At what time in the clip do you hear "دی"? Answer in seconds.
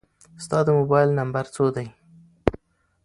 1.75-1.87